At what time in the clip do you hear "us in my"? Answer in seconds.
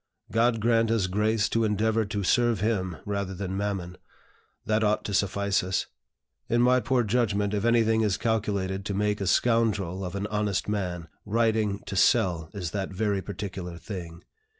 5.63-6.79